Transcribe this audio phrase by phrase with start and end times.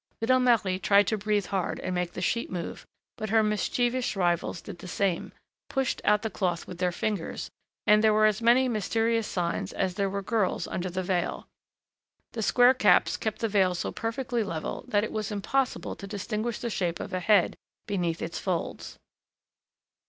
[0.19, 4.59] Little Marie tried to breathe hard and make the sheet move, but her mischievous rivals
[4.59, 5.31] did the same,
[5.69, 7.51] pushed out the cloth with their fingers,
[7.85, 11.45] and there were as many mysterious signs as there were girls under the veil.
[12.31, 16.57] The square caps kept the veil so perfectly level that it was impossible to distinguish
[16.57, 17.55] the shape of a head
[17.85, 18.97] beneath its folds.